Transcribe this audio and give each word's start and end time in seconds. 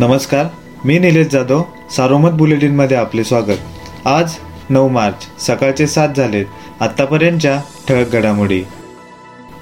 नमस्कार 0.00 0.46
मी 0.84 0.98
निलेश 0.98 1.26
जाधव 1.26 1.62
सारोमत 1.90 2.30
बुलेटिनमध्ये 2.30 2.96
आपले 2.96 3.24
स्वागत. 3.24 4.06
आज 4.06 4.34
नऊ 4.70 4.88
मार्च 4.88 5.42
सकाळचे 5.46 5.86
सात 5.86 6.08
झालेत 6.16 6.46
आतापर्यंतच्या 6.80 7.60
ठळक 7.88 8.12
घडामोडी. 8.12 8.62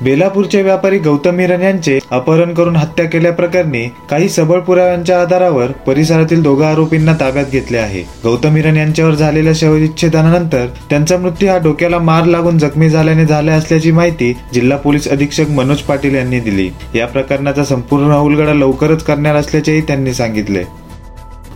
बेलापूरचे 0.01 0.61
व्यापारी 0.63 0.99
गौतम 0.99 1.39
हिरण 1.39 1.63
यांचे 1.63 1.99
अपहरण 2.11 2.53
करून 2.55 2.77
हत्या 2.77 3.05
केल्याप्रकरणी 3.05 3.83
काही 4.11 4.29
सबळ 4.29 4.61
पुराव्यांच्या 4.61 5.21
आधारावर 5.21 5.71
परिसरातील 5.87 6.43
दोघा 6.43 6.69
आरोपींना 6.69 7.15
ताब्यात 7.21 7.47
घेतले 7.53 7.79
आहे. 7.79 8.03
गौतम 8.25 8.57
हिरण 8.57 8.77
यांच्यावर 8.77 9.15
झालेल्या 9.15 9.53
शवविच्छेदनानंतर 9.57 10.67
त्यांचा 10.91 11.17
मृत्यू 11.17 11.49
हा 11.49 11.59
डोक्याला 11.59 11.99
मार 11.99 12.25
लागून 12.25 12.59
जखमी 12.59 12.91
झाल्याने 12.91 13.27
झाला 13.27 13.53
असल्याची 13.53 13.91
माहिती 13.91 14.33
जिल्हा 14.55 14.79
पोलीस 14.79 15.09
अधीक्षक 15.09 15.51
मनोज 15.51 15.79
पाटील 15.79 16.15
यांनी 16.15 16.41
दिली. 16.41 16.71
या 16.95 17.07
प्रकरणाचा 17.07 17.65
संपूर्ण 17.65 18.17
उलगडा 18.17 18.55
लवकरच 18.55 19.05
करणार 19.05 19.37
असल्याचेही 19.37 19.81
त्यांनी 19.81 20.15
सांगितले. 20.15 20.65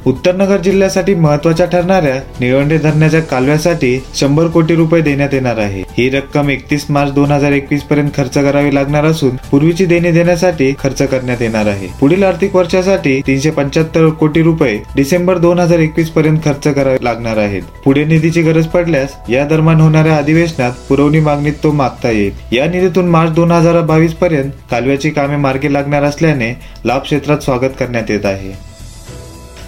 उत्तरनगर 0.06 0.60
जिल्ह्यासाठी 0.60 1.14
महत्त्वाच्या 1.14 1.66
ठरणाऱ्या 1.66 2.14
निळवंडे 2.40 2.78
धरणाच्या 2.78 3.20
कालव्यासाठी 3.20 3.98
शंभर 4.14 4.46
कोटी 4.46 4.74
रुपये 4.74 5.00
देण्यात 5.00 5.34
येणार 5.34 5.58
आहे. 5.58 5.82
ही 5.98 6.08
रक्कम 6.10 6.48
एकतीस 6.50 6.86
मार्च 6.90 7.12
दोन 7.12 7.32
हजार 7.32 7.52
एकवीस 7.52 7.82
पर्यंत 7.82 8.10
खर्च 8.16 8.34
करावी 8.34 8.74
लागणार 8.74 9.04
असून 9.04 9.36
पूर्वीची 9.50 9.84
देणी 9.86 10.10
देण्यासाठी 10.12 10.72
खर्च 10.78 11.02
करण्यात 11.02 11.42
येणार 11.42 11.66
आहे. 11.66 11.88
पुढील 12.00 12.22
आर्थिक 12.22 12.56
वर्षासाठी 12.56 13.20
तीनशे 13.26 13.50
पंच्याहत्तर 13.50 14.08
कोटी 14.20 14.42
रुपये 14.42 14.76
डिसेंबर 14.96 15.38
दोन 15.38 15.58
हजार 15.58 15.78
एकवीस 15.78 16.10
पर्यंत 16.10 16.38
खर्च 16.44 16.68
करावे 16.68 16.96
लागणार 17.02 17.36
आहेत. 17.36 17.62
पुढे 17.84 18.04
निधीची 18.04 18.42
गरज 18.42 18.66
पडल्यास 18.66 19.16
या 19.30 19.44
दरम्यान 19.46 19.80
होणाऱ्या 19.80 20.16
अधिवेशनात 20.16 20.72
पुरवणी 20.88 21.20
मागणीत 21.20 21.62
तो 21.62 21.72
मागता 21.72 22.10
येईल. 22.10 22.32
या 22.52 22.66
निधीतून 22.66 23.08
मार्च 23.08 23.32
दोन 23.34 23.52
हजार 23.52 23.80
बावीस 23.82 24.14
पर्यंत 24.14 24.50
कालव्याची 24.70 25.10
कामे 25.10 25.36
मार्गी 25.36 25.72
लागणार 25.72 26.02
असल्याने 26.02 26.52
लाभ 26.84 27.02
क्षेत्रात 27.02 27.38
स्वागत 27.38 27.78
करण्यात 27.78 28.10
येत 28.10 28.26
आहे. 28.26 28.71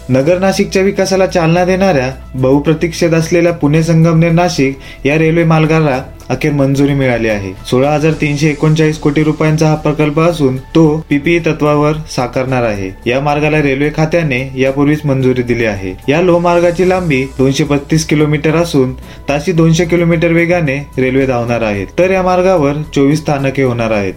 नगर 0.09 0.39
नाशिकच्या 0.39 0.83
विकासाला 0.83 1.27
चालना 1.27 1.65
देणाऱ्या 1.65 2.11
बहुप्रतीक्षेत 2.35 3.13
असलेल्या 3.15 3.53
पुणे 3.53 3.83
संगमनेर 3.83 4.33
नाशिक 4.33 5.07
या 5.07 5.19
रेल्वे 5.19 5.45
मार्गाला 5.45 6.03
अखेर 6.31 6.53
मंजुरी 6.53 6.95
मिळाली 6.95 7.29
आहे. 7.29 7.53
सोळा 7.71 7.91
हजार 7.91 8.13
तीनशे 8.21 8.49
एकोणचाळीस 8.49 8.99
कोटी 8.99 9.23
रुपयांचा 9.25 9.69
हा 9.69 9.75
प्रकल्प 9.75 10.21
असून 10.21 10.57
तो 10.75 10.87
पीपीई 11.11 11.39
तत्वावर 11.39 11.97
साकारणार 12.17 12.63
आहे. 12.63 12.91
या 13.07 13.21
मार्गाला 13.21 13.63
रेल्वे 13.63 13.91
खात्याने 13.97 14.41
यापूर्वीच 14.57 15.01
मंजुरी 15.05 15.43
दिली 15.43 15.65
आहे. 15.65 15.95
या 16.09 16.21
लोहमार्गाची 16.23 16.89
लांबी 16.89 17.23
दोनशे 17.39 17.65
पस्तीस 17.65 18.07
किलोमीटर 18.07 18.57
असून 18.57 18.93
ताशी 19.29 19.53
दोनशे 19.53 19.85
किलोमीटर 19.85 20.33
वेगाने 20.33 20.77
रेल्वे 20.99 21.27
धावणार 21.27 21.63
आहेत. 21.63 21.87
तर 21.99 22.11
या 22.11 22.23
मार्गावर 22.23 22.83
चोवीस 22.95 23.21
स्थानके 23.21 23.63
होणार 23.63 23.91
आहेत. 23.91 24.15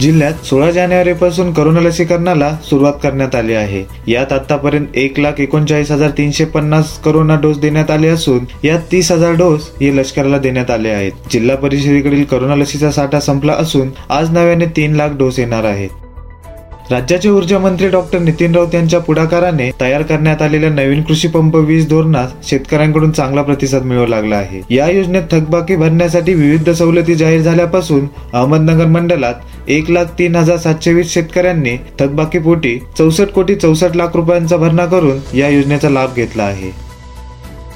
जिल्ह्यात 0.00 0.44
सोळा 0.44 0.70
जानेवारीपासून 0.70 1.52
करोना 1.52 1.80
लसीकरणाला 1.80 2.50
सुरुवात 2.70 2.92
करण्यात 3.02 3.34
आली 3.34 3.54
आहे. 3.54 3.84
यात 4.08 4.32
आतापर्यंत 4.32 4.86
एक 4.94 5.20
लाख 5.20 5.40
एकोणचाळीस 5.40 5.90
हजार 5.90 6.10
तीनशे 6.10 6.44
पन्नास 6.44 6.98
करोना 6.98 7.36
डोस 7.36 7.58
देण्यात 7.58 7.90
आले 7.90 8.08
असून 8.08 8.44
यात 8.64 8.80
तीस 8.92 9.12
हजार 9.12 9.34
डोस 9.34 9.70
हे 9.80 9.96
लष्कराला 9.96 10.38
देण्यात 10.38 10.70
आले 10.70 10.88
आहेत. 10.88 11.12
जिल्हा 11.32 11.56
परिषदेकडील 11.56 12.24
करोना 12.24 12.56
लसीचा 12.56 12.90
साठा 12.90 13.20
संपला 13.20 13.52
असून 13.52 13.90
आज 14.08 14.30
नव्याने 14.30 14.66
तीन 14.66 14.94
लाख 14.94 15.16
डोस 15.18 15.38
येणार 15.38 15.64
आहेत. 15.64 15.88
राज्याचे 16.90 17.28
ऊर्जा 17.28 17.58
मंत्री 17.58 17.88
डॉक्टर 17.88 18.18
नितीन 18.18 18.54
राऊत 18.54 18.74
यांच्या 18.74 18.98
पुढाकाराने 19.00 19.70
तयार 19.80 20.02
करण्यात 20.02 20.42
आलेल्या 20.42 20.70
नवीन 20.70 21.02
कृषी 21.02 21.28
पंप 21.28 21.56
वीज 21.56 21.88
धोरणास 21.88 22.32
शेतकऱ्यांकडून 22.48 23.10
चांगला 23.10 23.42
प्रतिसाद 23.42 23.82
मिळू 23.82 24.06
लागला 24.06 24.36
आहे. 24.36 24.60
या 24.70 24.90
योजनेत 24.90 25.22
थकबाकी 25.30 25.76
भरण्यासाठी 25.76 26.34
विविध 26.34 26.70
सवलती 26.70 27.14
जाहीर 27.14 27.40
झाल्यापासून 27.40 28.06
अहमदनगर 28.32 28.86
मंडळात 28.86 29.34
एक 29.68 29.90
लाख 29.90 30.06
तीन 30.18 30.36
हजार 30.36 30.56
सातशे 30.58 30.92
वीस 30.92 31.12
शेतकऱ्यांनी 31.12 31.76
थकबाकीपोटी 32.00 32.78
चौसष्ट 32.98 33.32
कोटी 33.32 33.54
चौसष्ट 33.54 33.96
लाख 33.96 34.16
रुपयांचा 34.16 34.56
भरणा 34.56 34.86
करून 34.86 35.18
या 35.34 35.48
योजनेचा 35.48 35.90
लाभ 35.90 36.14
घेतला 36.14 36.42
आहे. 36.42 36.70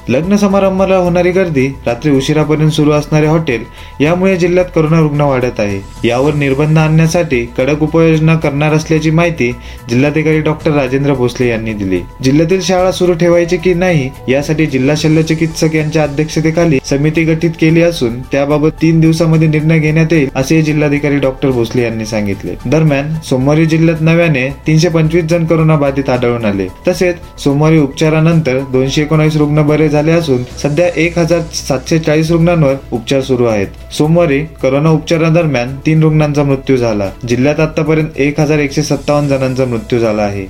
लग्न 0.09 0.35
समारंभाला 0.35 0.95
होणारी 0.95 1.31
गर्दी 1.31 1.67
रात्री 1.85 2.11
उशिरापर्यंत 2.11 2.71
सुरू 2.71 2.91
असणारे 2.91 3.25
हॉटेल 3.27 3.63
यामुळे 4.01 4.35
जिल्ह्यात 4.37 4.65
करोना 4.75 4.99
रुग्ण 4.99 5.21
वाढत 5.21 5.59
आहे. 5.59 6.07
यावर 6.07 6.33
निर्बंध 6.33 6.77
आणण्यासाठी 6.77 7.43
कडक 7.57 7.81
उपाययोजना 7.83 8.35
करणार 8.35 8.73
असल्याची 8.73 9.11
माहिती 9.11 9.51
जिल्हाधिकारी 9.89 10.39
डॉक्टर 10.41 10.71
राजेंद्र 10.71 11.13
भोसले 11.13 11.47
यांनी 11.47 11.73
दिली. 11.73 11.99
जिल्ह्यातील 12.23 12.61
शाळा 12.61 12.91
सुरू 12.91 13.13
ठेवायची 13.13 13.57
की 13.57 13.73
नाही 13.73 14.09
यासाठी 14.29 14.65
जिल्हा 14.65 14.95
शल्य 14.97 15.23
चिकित्सक 15.23 15.75
यांच्या 15.75 16.03
अध्यक्षतेखाली 16.03 16.79
समिती 16.85 17.23
गठीत 17.23 17.51
केली 17.61 17.81
असून 17.81 18.19
त्याबाबत 18.31 18.81
तीन 18.81 18.99
दिवसामध्ये 18.99 19.47
निर्णय 19.47 19.79
घेण्यात 19.79 20.13
येईल 20.13 20.29
असे 20.35 20.61
जिल्हाधिकारी 20.61 21.17
डॉक्टर 21.17 21.49
भोसले 21.49 21.83
यांनी 21.83 22.05
सांगितले. 22.05 22.55
दरम्यान 22.65 23.13
सोमवारी 23.29 23.65
जिल्ह्यात 23.65 24.01
नव्याने 24.01 24.47
तीनशे 24.67 24.89
पंचवीस 24.89 25.23
जण 25.23 25.45
करोना 25.45 25.75
बाधित 25.75 26.09
आढळून 26.09 26.45
आले. 26.45 26.67
तसेच 26.87 27.15
सोमवारी 27.43 27.77
उपचारानंतर 27.77 28.59
दोनशे 28.71 29.01
एकोणीस 29.01 29.35
रुग्ण 29.35 29.61
बरे 29.61 29.89
झाले 29.97 30.11
असून 30.11 30.43
सध्या 30.43 30.89
एक 30.95 31.17
हजार 31.17 31.39
सातशे 31.39 31.99
चाळीस 31.99 32.31
रुग्णांवर 32.31 32.73
उपचार 32.91 33.21
सुरू 33.21 33.45
आहेत. 33.45 33.93
सोमवारी 33.93 34.39
करोना 34.39 34.89
उपचारादरम्यान 34.89 35.75
तीन 35.85 36.03
रुग्णांचा 36.03 36.43
मृत्यू 36.43 36.77
झाला. 36.77 37.11
जिल्ह्यात 37.27 37.59
आतापर्यंत 37.59 38.07
एक 38.15 38.39
हजार 38.39 38.57
एकशे 38.57 38.83
सत्तावन्न 38.83 39.29
जणांचा 39.29 39.65
मृत्यू 39.65 39.99
झाला 39.99 40.21
आहे. 40.21 40.47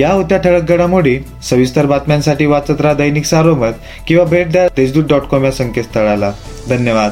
या 0.00 0.12
होत्या 0.12 0.38
ठळक 0.38 0.62
घडामोडी 0.62 1.18
सविस्तर 1.50 1.86
बातम्यांसाठी 1.86 2.46
वाचत 2.46 2.80
राहा 2.80 2.94
दैनिक 2.94 3.24
सारोमत 3.24 3.74
किंवा 4.08 4.24
भेट 4.24 4.52
द्या 4.52 4.68
देशदूत 4.68 5.04
डॉट 5.04 5.22
कॉम 5.22 5.44
या 5.44 5.52
संकेतस्थळाला. 5.52 6.32
धन्यवाद. 6.68 7.10